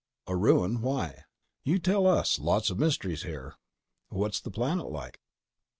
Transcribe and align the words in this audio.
"A 0.25 0.35
ruin? 0.35 0.81
Why?" 0.81 1.25
"You 1.63 1.77
tell 1.77 2.07
us. 2.07 2.39
Lots 2.39 2.71
of 2.71 2.79
mysteries 2.79 3.21
here." 3.21 3.53
"What's 4.09 4.41
the 4.41 4.49
planet 4.49 4.87
like?" 4.89 5.19